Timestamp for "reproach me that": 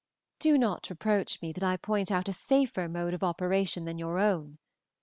0.89-1.61